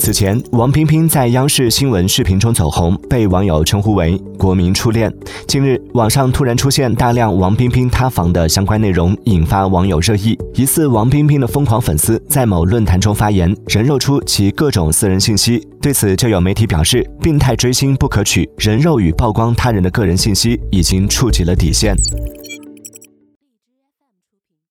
[0.00, 5.12] 此前，王冰冰在央视新闻视频中走红，被网友称呼为国民初恋。
[5.46, 10.34] 近日，网上突然出现大量王冰冰塌房的相关内容，引发网友热议。
[10.54, 18.48] 疑似王冰冰的疯狂粉丝在某论坛中发言，人肉出其各种私人信息，对此就有媒体表示：病态追星不可取。
[18.56, 21.94] 人肉与曝光他人的个人信息已经触及了底线。